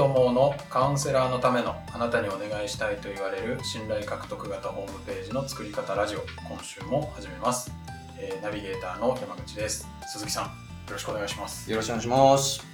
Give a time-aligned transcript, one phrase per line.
[0.00, 6.20] 友のカウンセラーのためのあなたにお願いしたいと言われる信頼獲得型ホームページの作り方ラジオ。
[6.48, 7.70] 今週も始めます、
[8.18, 9.86] えーナビゲーターの山口です。
[10.10, 10.50] 鈴木さんよ
[10.90, 11.70] ろしくお願いします。
[11.70, 12.64] よろしくお願いします。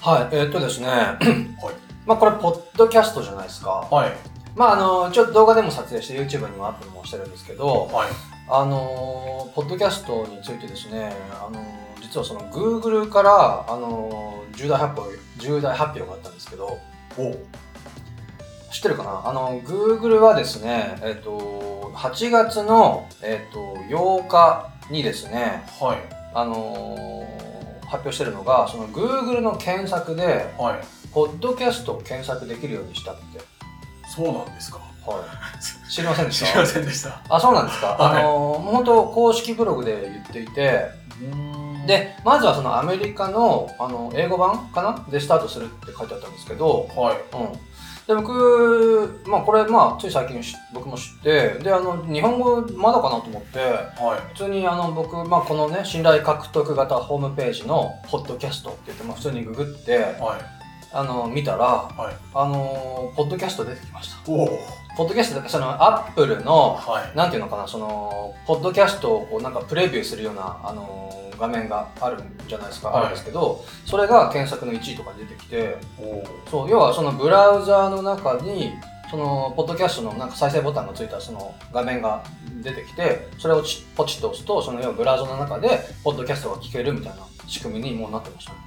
[0.00, 2.06] はい、えーっとですね、はい。
[2.06, 3.88] まあこれ、ポッドキャストじゃないですか。
[3.90, 4.12] はい。
[4.54, 8.08] まああの、ちょっと動画でも撮影して YouTube にもアップもしてるんですけど、はい。
[8.48, 11.60] あの、ポッドキャストについてですね、あの、
[12.16, 16.78] 実はその Google から、あの、重大発表、重大発表があったんですけど、
[17.18, 17.32] お。
[18.72, 19.22] 知ってるかな？
[19.26, 25.98] あの、Google はですね、えーっと、8月の、えーっと、8日にですね、はい。
[26.34, 27.26] あのー
[27.86, 30.80] 発表してるのが、その Google の検索で、はい。
[31.12, 33.40] ポッドキャストを検索できるようにしたって。
[34.12, 34.78] そうなんですか？
[35.06, 35.20] は
[35.86, 35.90] い。
[35.92, 37.20] 知りませんでし 知りまたせんでした。
[37.28, 37.86] あ、そうなんですか？
[37.88, 38.22] はい。
[38.22, 40.86] あの本当公式ブログで言っていて、
[41.86, 45.06] で、まずはそのアメリカの、あの、英語版かな？
[45.10, 47.36] でスタートするって書いてあったんですけど、はい。
[47.36, 47.58] うん。
[48.06, 54.34] で、僕、まあこれ、まあ、つい最近し僕も知って、で、あの、日本語まだかなと思って、はい。
[54.34, 60.12] 普通にあの僕、まあ、このね信頼獲得型ホームページのポッドキャストって言って、まあ、普通にググってはい。
[60.92, 62.14] あの見たらはい。
[62.32, 64.30] あのポッドキャスト出てきました。
[64.30, 64.58] おお
[64.96, 67.16] ポッドキャストそのアップルのはい。
[67.16, 73.00] なんていうのかなそのポッドキャストをこうなんかプレビューするようなあの画面があるんじゃないですか、はい。
[73.00, 75.76] あるんですけどそれが検索の1位とかに出てきて
[76.50, 78.72] そう要はそのブラウザーの中に
[79.10, 82.24] そのポッドキャストのなんか再生ボタンがついたその画面が
[82.62, 88.58] 出てきてそれをちポチッと押すとその要はブラウザの中でポッドキャストが聞けるみたいな仕組みにもうなってましたね。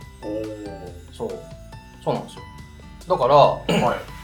[1.12, 1.30] おそう。
[2.04, 2.44] そうなんですよ。
[3.08, 4.19] だからおはい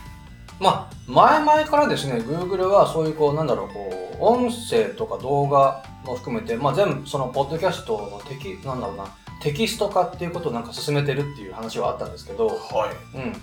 [0.59, 9.05] まあ前々からですね Google はそういうこうなんだろうこう音声とか動画も含めて、まあ、全部そのポッドキャストのテキなんだろうな
[9.41, 13.17] テキスト化っていうことをなんか進めてるっていう話はあったんですけど、はい。
[13.17, 13.33] うん、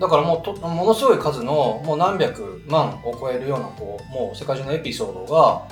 [0.00, 5.62] だからもうとものすごい数のもう何百万を超えるようなこうもう世界中のエピソードが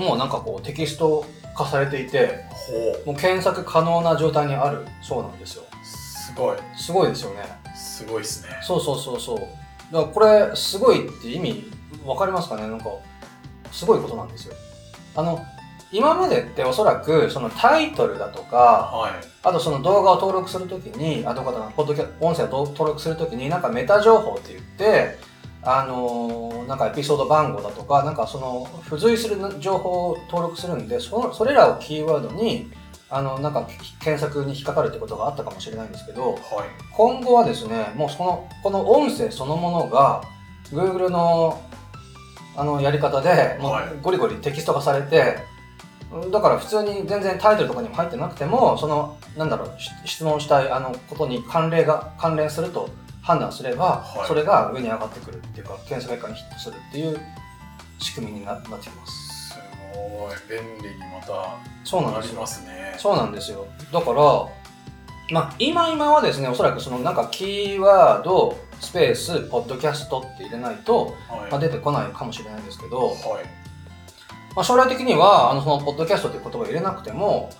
[0.00, 1.24] もうなんかこうテキスト
[1.56, 5.62] 化されていてほもう検索可能な状態にあるそうなんですよ。
[5.62, 6.56] うすごい。
[6.76, 7.42] すごいですよね。
[7.74, 8.48] すごいですね。
[8.62, 11.70] そうそうそうそうだからこれすごいって意味
[12.04, 12.62] わかりますかね？
[12.62, 12.86] なんか
[13.72, 14.54] すごいことなんですよ。
[15.14, 15.44] あの
[15.92, 19.12] 今までっておそらくそのタイトルだとかはい。
[19.42, 25.18] あとその動画を登録するときに、あ、動画だな、ポッドキャ音声を登録するときに、なんかメタ情報って言って、
[25.62, 32.68] あのーなんかエピソード番号だとか、なんかその付随する情報を登録するんで、そのそれらをキーワードに、
[33.08, 33.68] あの、なんか
[34.00, 36.40] 検索に引っかかるってことがあったかもしれないんですけど、はい。
[36.92, 40.22] 今後はですね、もうその、この音声そのものが、
[40.72, 41.60] Google の、
[42.56, 43.84] あの、やり方で、もうはい。
[44.02, 45.38] ゴリゴリテキスト化されて、
[46.32, 52.88] だから普通に全然タイトルとかにも入ってなくても、その、なんだろう、し質問したいあのことに関連が、関連すると
[53.22, 54.26] 判断すれば、はい。
[54.28, 57.20] それが上に上がってくるっていうか、検索結果にヒットするっていう
[57.98, 59.25] 仕組みにななってきます。
[59.25, 59.25] す
[59.96, 62.46] ごい便利にまたそうなんですよなりま。
[62.46, 63.66] すねそうなんですよ。
[63.92, 64.22] だから、
[65.30, 73.16] まあ、今今はですね、おそらくそのなんかキーワード、スペース、ポッドキャストって入れないと、はいまあ、出てこないかもしれないんですけど、はい
[74.54, 77.50] まあ、将来的には、あの、その、ポッドキャストという言葉を入れなくても、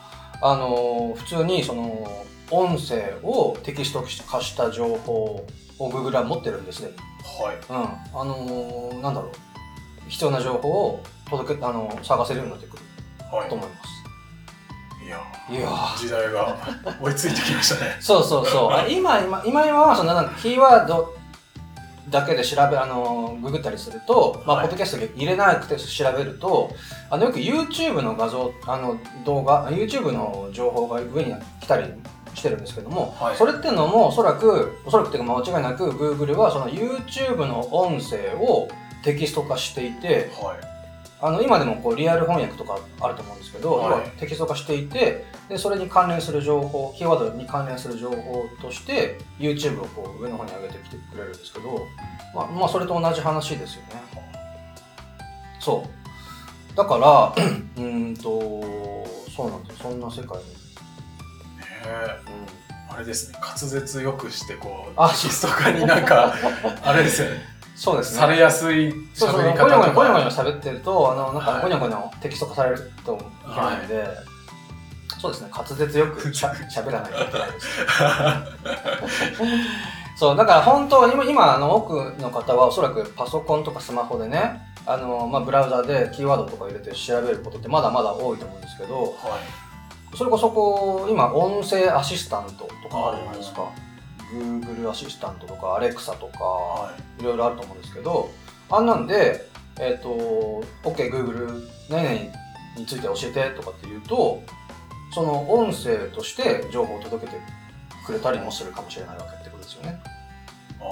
[0.41, 2.09] あの、普通にその、
[2.51, 5.13] 音声をテキスト化した情報
[5.79, 6.91] を Google は持ってるんですね。
[7.41, 8.21] はいうん。
[8.21, 9.33] あのなんだろう。
[10.09, 12.83] 必要な情報を届け、あの、探せるようになってくる
[13.33, 13.49] はい。
[13.49, 13.97] と思います。
[15.05, 15.19] いや
[15.51, 15.99] いやー。
[15.99, 16.57] 時代が
[17.01, 17.97] 追いついてきましたね。
[18.01, 18.73] そうそうそう。
[18.73, 21.15] あ今、今、今今は、その、なんか、キーワード
[22.11, 24.67] だけで調べ、あの、ググったりすると、まあ、はい。
[24.67, 26.71] ポッドキャストで入れなくて調べると、
[27.11, 31.93] あの、よく YouTube の画像、あの、動画、YouTube の情報が上に来たり
[32.35, 33.37] してるんですけども、はい。
[33.37, 38.69] それっていうのも、おそらく、おそらくっていうか、まあ間違いなく、Google は、その YouTube の音声を
[39.03, 40.76] テキスト化していて、はい
[41.21, 44.11] あの今でもこうリアル翻訳とかあると思うんですけど、はい。
[44.19, 51.87] テキスト化していてでそれに関連する情報キーワードに関連する情報として YouTube をこう上の方に上げてきてくれるんですけど、
[52.35, 54.03] まあ、まあそれと同じ話ですよね。
[55.59, 55.85] そ
[56.73, 56.77] う。
[56.77, 57.33] だから
[57.77, 58.31] うーんと
[59.35, 60.37] そうなんですそんな世界に、ね
[61.83, 62.21] え。
[62.91, 63.39] うん、あれですね。
[63.41, 66.35] 滑舌よくしてこうあテキスト化になんか
[66.85, 68.21] あれですよねそうですね。
[68.21, 71.45] されやすいそうそう、喋りゴニョゴニョ方とゴニョゴニョか喋ってると、あの、なんはい。
[71.45, 73.19] かゴニョゴニョテキスト化されるとい
[73.55, 74.09] けないので、
[75.21, 77.69] そうですね、滑舌よく しゃ喋らないといけないです。
[80.17, 90.17] そう、だから本当、今、今あの、多くの方はおそらくパソコンとかスマホでね、あの、まあ、ブラウザでキーワードとか入れて調べることってまだまだ多いと思うんですけど、はい。
[90.17, 93.65] それこそこう、今、音声アシスタントとかあるじゃないですか。
[94.33, 97.23] Google アシスタントとか Alexa とか、はい。
[97.23, 98.31] ろいろあると思うんですけど、
[98.71, 102.15] あんなんで、えっ、と、OK、Google、何々
[102.77, 104.43] について教えてとかって言うと、
[105.15, 107.39] その音声として情報を届けて
[108.05, 110.01] くれたりもするかもしれないわけってことですよね。
[110.81, 110.87] ああ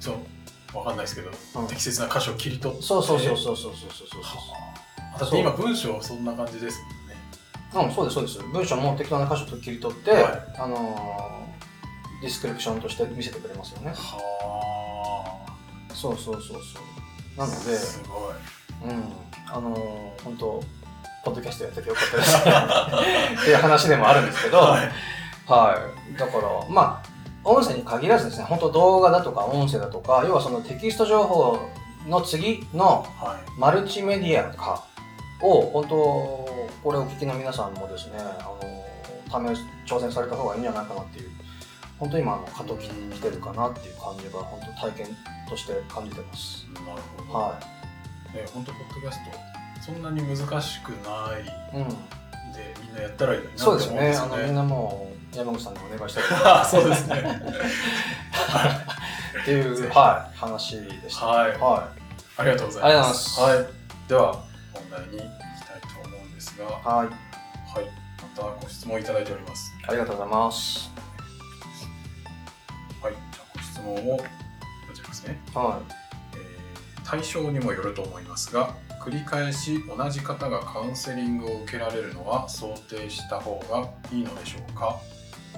[0.00, 0.76] そう。
[0.76, 1.30] わかんないですけど、
[1.60, 1.66] うん。
[1.68, 2.84] 適切な箇所を切り取って。
[2.84, 5.20] そうそうそうそうそうそうそうそう。
[5.20, 7.16] だって今文章そんな感じですもんね。
[7.72, 7.84] そう。
[7.84, 8.38] うん、そうです、そうです。
[8.52, 10.22] 文章も適当な箇所と切り取って、はい。
[10.58, 11.47] あのー
[12.20, 13.92] description として見せてくれますよね。
[13.94, 15.46] は
[15.94, 17.38] そうそうそうそう。
[17.38, 19.12] なあので、すごいうん、
[19.46, 20.62] あのー本当
[21.24, 22.36] ポッドキャストやっててよかったです
[23.42, 24.92] っていう話でもあるんですけど、はい
[25.46, 25.78] は
[26.14, 26.18] い。
[26.18, 31.58] だから、まあ、音声に限らずですね、本当動画だとか音声だとか、要はそのテキスト情報
[32.06, 34.84] の次のはいマルチメディア化
[35.40, 41.30] を、本当、これをお聞きの皆さんもですね、あの、試し、挑戦された方がいいんじゃないかなっていう、
[41.98, 45.16] 本当今、あの、過渡期に来てるかなっていう感じが、本当体験
[45.48, 46.66] として感じてます。
[46.74, 47.60] なるほど、は
[48.34, 49.30] ね本当ポッドキャスト
[49.80, 51.82] そんなに難しくないい。
[51.82, 51.88] うん。
[52.52, 54.16] でみんなやったらいいのになってそうですよね。
[54.16, 57.42] あの、みんなもう、山口さんにお願いしたい あそうですね
[59.42, 61.26] っていう、はい、話でした。
[61.26, 61.88] はいは
[62.36, 64.32] ありがとうございますありがとうございますはい、では
[64.72, 65.22] 本題に行き
[65.66, 66.68] たいと思うんですがい。
[66.68, 67.06] はい。
[67.06, 67.90] はい
[68.36, 71.07] またご質問いただいておりますありがとうございます。
[73.90, 74.24] をこ
[74.94, 75.80] ちらですねは
[76.34, 85.00] えー対象にもよると思いますが繰り返し同じ方がカウンセリングを受けられるのは想定した方がいいのでしょうか？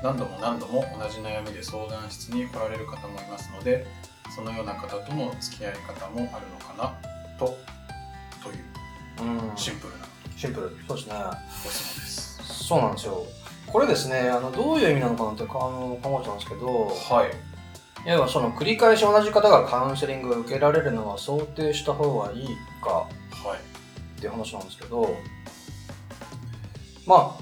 [0.03, 3.87] 何度も何度も同じ悩みで相談室に来られる方もいますので
[4.35, 7.37] そのような方との付き合い方もあるのかな？
[7.37, 7.57] と
[8.41, 8.65] という。
[9.57, 10.07] シンプルな
[10.37, 10.71] シンプル。
[10.87, 11.15] そうですね。
[11.65, 12.65] ご質問です。
[12.65, 13.27] そうなんですよ。
[13.67, 17.50] これですね、あのどういう意味なのかなってかあの考えちゃうんですけど、はい。
[18.07, 22.49] 要はその繰り返し同じ方がカウンセリングを受けられるのは想定した方がいい
[22.83, 23.07] かは
[23.57, 23.59] い。
[24.19, 25.17] っていう話なんですけど、
[27.07, 27.37] ま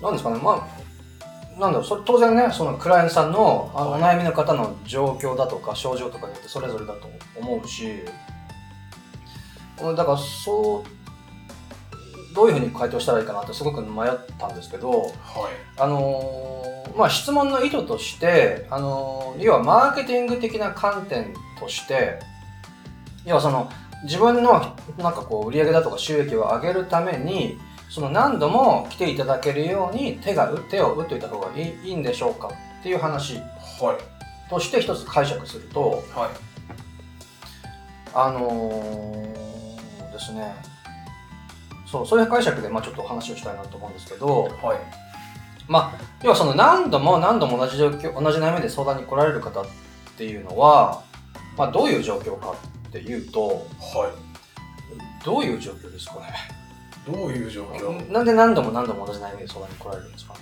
[0.00, 0.68] あ、なんですかね、ま
[1.56, 8.02] あ、なんだろう、それ当然ね、そのクライアントさんのあのおはい悩みの方の状況だとか症状とかによってそれぞれだと思うし、
[9.78, 15.12] だからそう、どういうふうに回答したらいいかなってすごく迷ったんですけど、はい。
[15.78, 22.18] あのーまあ、質問の意図として、あのー要はマーケティング的な観点として、
[23.26, 23.70] 要はその
[24.04, 27.58] 自分のなんかこう売り上げだとか収益を上げるために、
[27.90, 32.50] その何度も来ていただけるように手が手を打っておいた方がいいいいんでしょうか
[32.80, 33.36] っていう話
[33.80, 33.98] は
[34.48, 34.50] い。
[34.50, 36.30] として一つ解釈すると、はい。
[38.14, 40.54] あのーですね、
[41.86, 45.05] そう、そういう解釈でまあちょっと話をしたいなと思うんですけど、はい。
[45.68, 49.64] まあ、要はその何度も何度も同じ状況、同じ悩みで相談に来られる方っ
[50.16, 51.02] ていうのは、
[51.56, 52.54] まあどういう状況か
[52.88, 54.12] っていうと、は
[55.24, 56.34] どういう状況ですかね？
[57.08, 57.12] い。
[57.12, 58.08] どういう状況？
[58.08, 60.34] うなんで何度も何度も同じ悩みで相談に来られるんですか？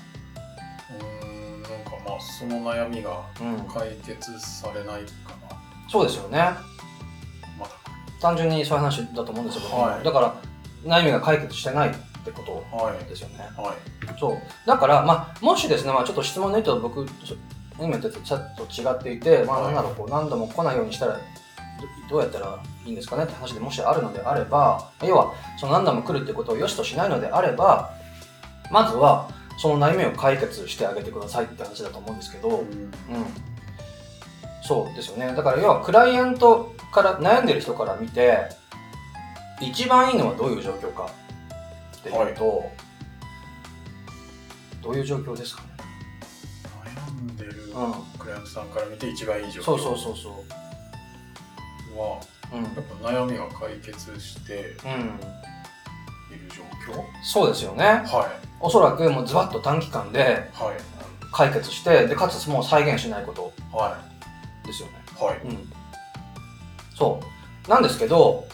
[0.98, 3.66] ーん、なんかまあ、その悩みがうん。
[3.68, 5.56] 解決されないかな。
[5.90, 6.38] そうですよね。
[7.58, 7.72] まだ
[8.20, 10.34] 単純にそういう話だと思うんですよ、僕もはいだから、
[10.84, 13.04] 悩みが解決してないってことはい。
[13.04, 13.48] ですよね。
[13.56, 14.18] はい。
[14.18, 14.38] そう。
[14.66, 17.06] だから、まあ、もしですね、まあ、ちょっと質問の意図と僕、
[17.78, 21.20] 今とちょっと違っていて、まあ、はいなんだろう、こう、何度も来ないようにしたら、ど
[22.08, 27.90] どうやったらいいんですかねって話でもしあるのであれば、要は、その何度も来るってことを良しとしないのであれば、
[28.70, 29.28] まずは、
[29.58, 32.56] その悩みを解決してあげてくださいって話だと思うんですけど、うん。
[32.56, 32.64] うん
[34.66, 35.34] そうですよね。
[35.34, 38.48] だから、要は、クライアントから、悩んでる人から見て、
[39.60, 41.10] 一番いいのはどういう状況か
[42.10, 42.70] っていうと、
[44.82, 45.68] どういう状況ですかね？
[46.84, 47.92] 悩んでるうん。
[48.18, 50.28] クライアントさんから見て一番いい状況そうそうそうそ
[51.98, 52.20] は、
[52.52, 52.56] う。
[52.56, 52.62] うん。
[52.64, 55.18] やっぱ悩みが解決してうん。
[56.36, 57.04] いる状況？
[57.22, 57.84] そうですよね。
[57.84, 58.30] は
[58.60, 60.24] おそらくもうズバッと短期間でい。
[60.62, 60.76] はい。
[61.32, 63.98] 解決して、で、かつもう再現しないことは
[64.64, 64.94] ですよね。
[65.18, 65.24] い。
[65.24, 65.38] はい。
[65.38, 65.72] うん。
[66.96, 67.20] そ
[67.66, 67.70] う。
[67.70, 68.46] なんですけど、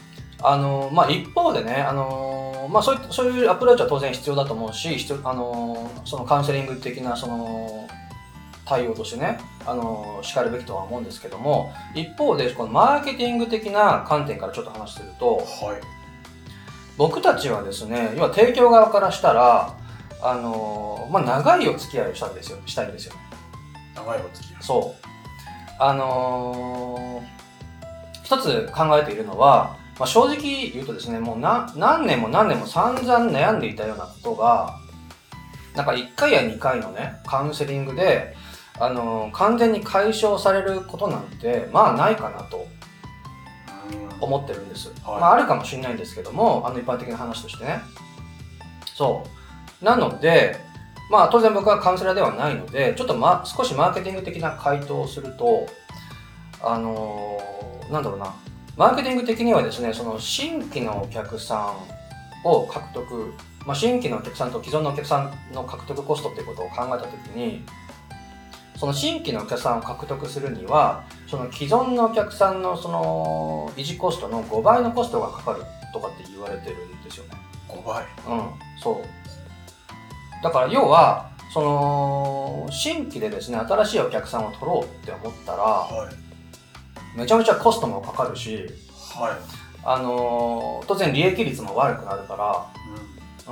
[0.43, 7.89] あのまあ、一方でね、あのまあ、そういそういうアプローチは当然必要だと思うし、必要あのそのカウンセリング的なその
[8.65, 15.47] 対応としてね、あのしかるべきとは思うんですけども、一方で、このマーケティング的な観点からちょっと話すると、はい。
[16.97, 19.75] 僕たちはですね、要は提供側からしたら、
[20.23, 23.21] あのまあ、長いお付き合いをしたんですよ、したいんですよね。
[23.95, 24.63] 長いお付き合い。
[24.63, 25.07] そう。
[25.79, 27.41] あのー
[28.31, 34.79] 一つ考えているのは、まあ、正直言うとですね、もうな何年も何年も散々悩んでいたようなことが、
[35.77, 38.35] なんか1回や2回のね、カウンセリングで、
[38.81, 42.67] あの完全に解消されることなんてまあないかなと
[43.93, 45.21] うん思ってるんです、はい。
[45.21, 47.81] まああるかもしれないんですけどもあの一般的な話としてね。
[48.95, 49.23] そ
[49.83, 49.85] う。
[49.85, 50.57] なので
[51.11, 55.67] まあ当然僕はカウンセラーではないのでちょっと、ま、少しマーケティング的な回答をすると
[56.63, 58.35] あのーなんだろうな
[58.81, 61.75] マーケティング的にはですねその新規のお客さ
[62.45, 63.35] んを獲得、
[63.67, 67.63] まあ、新規のお客さんと既存のお客さんの獲得コストっていうことを考えたときに
[68.79, 77.33] その新規のお客さんを獲得するにはその既存のお客さんのその維持コストの5倍のコストがかかるとかって言われてるんですよね。
[77.69, 78.51] 5倍うん、
[78.83, 80.43] そう。
[80.43, 86.30] だから要は、その、新規でですね、新しいお客さんを取ろうって思ったら、はい
[87.15, 88.67] めちゃめちゃコストもかかるし、
[89.19, 92.67] はいあのー当然利益率も悪くなるかうら、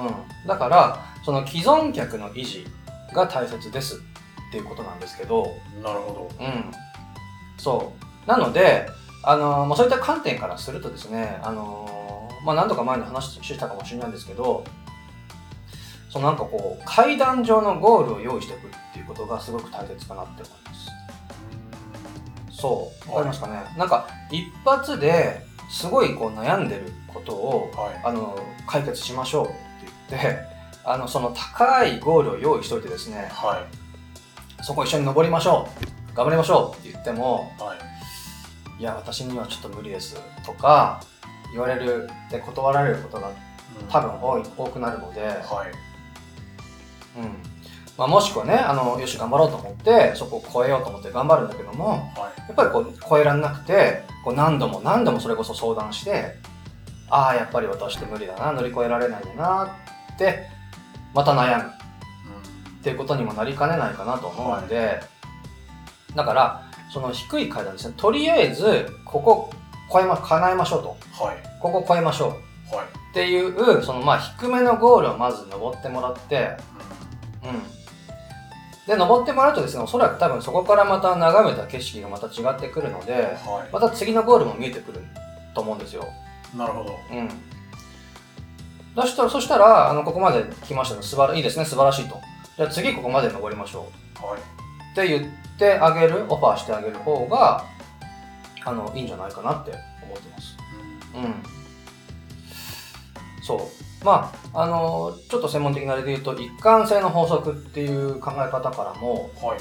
[0.03, 0.47] うん。
[0.47, 2.67] だから、その既存客の維持
[3.15, 3.99] が大切ですっ
[4.53, 5.47] ていうことなんですけど、
[5.79, 6.73] んなるほうん。
[7.57, 7.93] そ
[8.27, 8.29] う。
[8.29, 8.88] なので、
[9.23, 14.65] あのーまあ、そういった観点からするとですね、あのーまあ、何度か前に話したかもしれないんですけど、
[16.11, 20.98] そのなんかこう、階段上のゴールを用意しておくっていうことがすごく大切かなって思います。
[22.59, 23.11] そう。
[23.11, 23.62] わかりますかね。
[23.77, 28.00] なんか、一発ですごいこう悩んでることを、どはい。
[28.05, 28.37] あの、
[28.67, 29.55] 解決しましょうって
[30.11, 30.38] 言って、
[30.85, 33.62] あの、その高いゴールを用意しといてですね、は
[34.61, 34.65] い。
[34.65, 35.69] そこ一緒に登りましょ
[36.12, 38.81] う頑張りましょうって言っても、はい。
[38.81, 41.00] いや、私にはちょっと無理ですとか
[41.53, 43.87] 言われるで断られることがうん。
[43.88, 45.38] 多分多い多くなるので、はい。
[47.21, 47.59] うん。
[47.97, 56.35] まあ、もしくはねあのよし頑張ろうと思ってそこを超えようと思って頑張るんだけどもはいやっぱりこう超えられなくてこう何度も何度もそれこそ相談して
[57.11, 59.76] ああやっぱり私って無理だな乗り越えられないんだな
[60.14, 60.49] って
[61.14, 61.78] また悩む。
[62.78, 65.00] っていうことにもなりかねないかなと思うんで、
[66.14, 66.62] だから
[66.93, 67.95] その低い階段ですね。
[67.97, 69.50] とりあえずここ
[69.93, 71.25] 超えま叶えましょうと。
[71.25, 71.37] はい。
[71.61, 72.38] ここ超えましょ
[72.73, 72.76] う。
[72.76, 72.87] はい。
[72.87, 76.57] っていうそのまあ低めのゴールをまず登ってもらって
[77.43, 77.77] うん
[78.88, 85.02] で登ってもらうとですねおそらく多分そこからまた眺めた景色がまた違ってくるのではまた次のゴールも見えてくる
[85.54, 86.09] と思うんですよ。
[86.54, 86.97] いなるほど。
[87.12, 87.28] うん。
[88.97, 92.18] そしたらそしたらあのここまで来ましたね素晴らいいですね素晴らしいと。
[92.57, 93.87] じゃあ次ここまで登りましょ
[94.23, 94.25] う。
[94.25, 94.38] はい。
[94.38, 97.66] って言ってあげるオファーしてあげる方が
[98.64, 100.57] あのいいんじゃないかなって思ってます。
[101.14, 101.35] うん。
[103.45, 109.59] そうまああのちょっと専門的なあれで言うと一貫性の法則っていう考え方からもはい。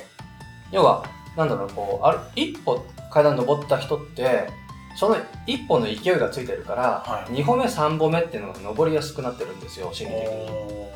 [0.71, 4.49] 要はなんだろうこうある一歩階段登った人って
[4.95, 5.15] その
[5.45, 7.31] 一歩の勢いがついてるから、はい。
[7.31, 10.29] 2歩目3歩目っていうのが登りやすくなってるんですよ心理的に。
[10.29, 10.91] お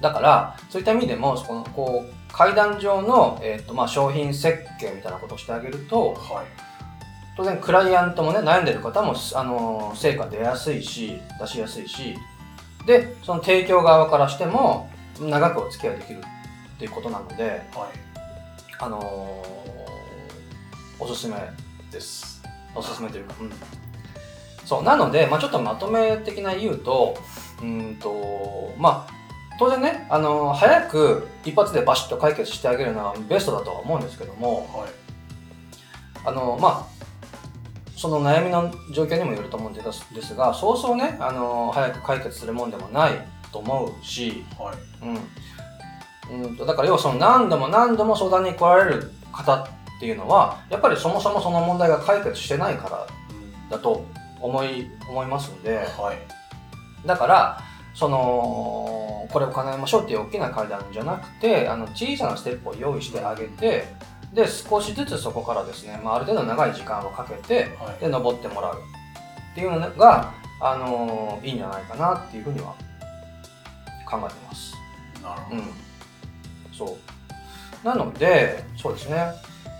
[0.00, 6.46] だからそういった意味でもこのこう階段上の、えーとまあ、商品設計みたいなことをしてあげるとーはい
[7.36, 12.16] 当然クライアントもね悩んでる方も、あのー成果出やすいし出しやすいし
[12.86, 17.62] でその提供側からしても長くお付き合いできるっていうことなので、はい。
[18.78, 21.34] あのーおすすめ
[21.90, 22.42] です。
[22.74, 23.52] おすすめというかうん。
[24.64, 27.16] そうなので、まあ、ちょっとまとめ的な言うと
[27.60, 29.12] うーんとまあ
[29.58, 34.90] 当然ね、あのー早く一発でバシッと解決してあげるのはベストだとは思うんですけども、はい。
[36.24, 37.01] あのまあ
[38.02, 43.12] その悩みの状況にもよると思うんですがそうそうね、あの早く解決するもんでもない
[43.52, 44.76] と思うし、はい。
[46.32, 54.04] うん、うんとだから要はその何度も何度も相談に来られる方っていうのはやっぱりそもそもその問題が解決してないからうんだと
[54.40, 57.06] 思い思いますんではい。
[57.06, 57.60] だから
[57.94, 63.84] そのこれを叶えましょうっていう大きな階段じゃなくてあの小さなステップを用意してあげて
[64.32, 68.00] で少しずつそこからですね、まあ、ある程度長い時間をかけてはい。
[68.00, 68.78] で登ってもらう。
[69.52, 72.74] っていうのが、あのいいんじゃないかなっていうふうには
[74.08, 74.74] 考えてます。
[75.22, 75.56] なるほど。
[75.56, 75.64] うん、
[76.72, 76.98] そ
[77.84, 77.86] う。
[77.86, 79.32] なのでそうですね。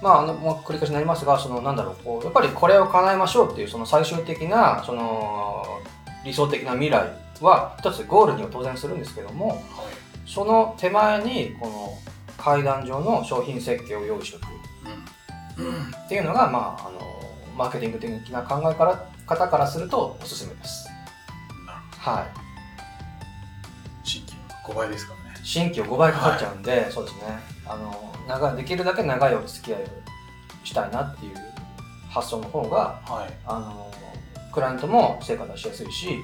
[0.02, 5.64] まああの、まあ、繰り返しになりますがそのなんだろうこうやっぱりこれを叶えましょうっていうその最終的なその
[6.24, 7.08] 理想的な未来
[7.40, 9.58] は一つゴールには当然するんですけどもはい。
[10.26, 12.11] その手前にこの
[12.42, 14.46] 階段上の商品設計を用意しておく。
[15.60, 17.00] うんうんっていうのが、まあ、あの
[17.56, 20.88] マーケティング的な考えから方からするとおすすめです。
[21.66, 22.26] なるはい。
[24.02, 24.32] 新規
[24.66, 25.40] 5倍ですからね。
[25.44, 27.22] 新規を5倍かかっちゃうんで、そうですね。
[27.66, 29.86] あの長いできるだけ長いお付き合いを
[30.64, 31.36] したいなっていう
[32.10, 33.32] 発想の方がはい。
[33.46, 33.92] あの
[34.52, 36.18] クライアントも成果出しやすいし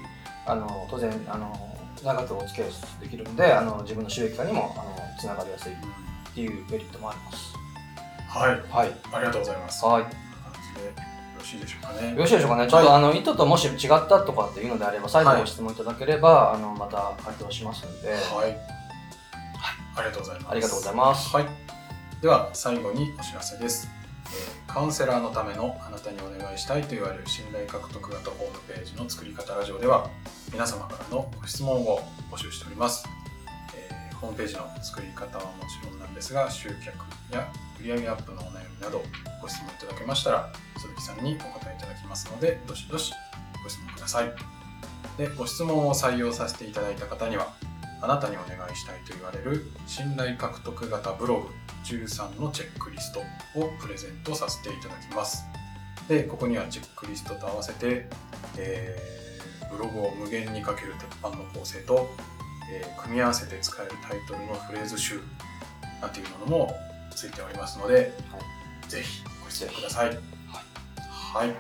[0.47, 2.71] あの当然あの長くお付き合い
[3.01, 5.73] できるんであの自分の収益化にもあのつながりやすい
[6.47, 7.55] っうんていうメリットもあります。
[8.29, 8.93] はいはい。
[9.13, 10.03] ありがとうございますはい。
[10.03, 10.09] よ
[11.39, 12.69] ろしいでしょうかねよろしいでしょうかね。
[12.69, 18.15] ちょっと、あの意図ともし違ったとかっていうのであれば、再度はいご質問いただければ、あのまた回答しますので、は
[18.47, 18.57] い、
[19.97, 21.37] ありがとうございますありがとうございます。
[21.37, 21.47] はい。
[22.21, 23.89] では最後にお知らせです、
[24.27, 30.11] えーカウンセラーのためのあなたにお願いしたいと言われる信頼獲得型ホームページの作り方ラジオでは
[30.53, 33.18] 皆様からのご質問を募集しております、えー
[34.21, 36.97] ホームページの作り方はもちろんなんですが集客
[37.33, 39.03] や売上アップのお悩みなど
[39.41, 43.13] ご質問いただけましたら鈴木さんにお答えいただきますのでどしどし
[43.63, 44.33] ご質問ください
[45.17, 47.55] でご質問を採用させていただいた方には
[48.01, 51.49] あなたにお願いしたいと言われる信頼獲得型ブログ
[51.85, 53.21] 13のチェックリスト
[53.59, 55.45] をプレゼントさせていただきます。
[56.09, 58.07] で、ここにはチェックリストと合わせて、
[58.57, 59.19] えー
[59.71, 62.09] ブログを無限にかける鉄板の構成と、
[62.73, 65.23] えー組み合わせて使えるタイトルのフレーズ集
[66.03, 66.77] なんていうものも
[67.15, 68.13] ついておりますので、
[68.89, 70.09] ぜひご質問ください。
[70.09, 71.49] はい。
[71.49, 71.55] で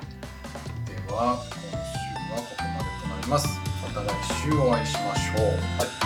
[1.12, 1.79] は、今週
[2.33, 3.49] はここまでとなります。
[3.95, 5.47] また来週お会いしましょう。
[5.47, 5.57] はい、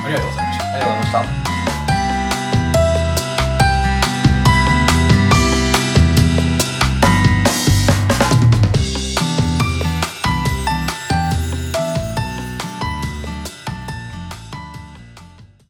[0.04, 0.64] ありがとうございました。
[0.64, 1.61] ありがとうございました。